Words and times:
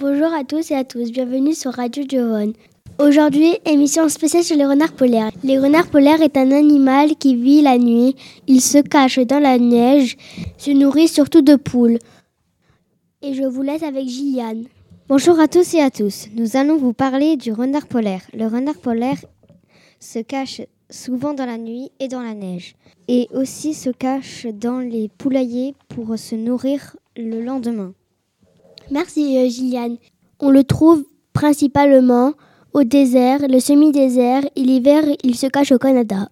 Bonjour 0.00 0.32
à 0.32 0.44
tous 0.44 0.70
et 0.70 0.76
à 0.76 0.84
tous, 0.84 1.10
bienvenue 1.10 1.54
sur 1.54 1.72
Radio 1.72 2.04
Giovone. 2.08 2.52
Aujourd'hui, 3.00 3.58
émission 3.64 4.08
spéciale 4.08 4.44
sur 4.44 4.56
les 4.56 4.64
renards 4.64 4.92
polaires. 4.92 5.32
Les 5.42 5.58
renards 5.58 5.88
polaires 5.88 6.22
est 6.22 6.36
un 6.36 6.52
animal 6.52 7.16
qui 7.16 7.34
vit 7.34 7.62
la 7.62 7.78
nuit. 7.78 8.14
Il 8.46 8.60
se 8.60 8.78
cache 8.78 9.18
dans 9.18 9.40
la 9.40 9.58
neige, 9.58 10.16
se 10.56 10.70
nourrit 10.70 11.08
surtout 11.08 11.42
de 11.42 11.56
poules. 11.56 11.98
Et 13.22 13.34
je 13.34 13.42
vous 13.42 13.62
laisse 13.62 13.82
avec 13.82 14.06
Gilliane. 14.06 14.66
Bonjour 15.08 15.40
à 15.40 15.48
tous 15.48 15.74
et 15.74 15.80
à 15.80 15.90
tous. 15.90 16.28
Nous 16.36 16.56
allons 16.56 16.76
vous 16.76 16.92
parler 16.92 17.36
du 17.36 17.52
renard 17.52 17.88
polaire. 17.88 18.22
Le 18.32 18.46
renard 18.46 18.76
polaire 18.76 19.18
se 19.98 20.20
cache 20.20 20.60
souvent 20.90 21.34
dans 21.34 21.46
la 21.46 21.58
nuit 21.58 21.90
et 21.98 22.06
dans 22.06 22.22
la 22.22 22.34
neige. 22.34 22.76
Et 23.08 23.26
aussi 23.32 23.74
se 23.74 23.90
cache 23.90 24.46
dans 24.46 24.78
les 24.78 25.08
poulaillers 25.08 25.74
pour 25.88 26.16
se 26.16 26.36
nourrir 26.36 26.94
le 27.16 27.42
lendemain. 27.42 27.94
Merci 28.90 29.38
euh, 29.38 29.48
Gilliane. 29.48 29.96
On 30.40 30.50
le 30.50 30.64
trouve 30.64 31.04
principalement 31.32 32.32
au 32.72 32.84
désert, 32.84 33.40
le 33.48 33.60
semi-désert 33.60 34.42
et 34.56 34.62
l'hiver 34.62 35.04
il 35.24 35.36
se 35.36 35.46
cache 35.46 35.72
au 35.72 35.78
Canada. 35.78 36.28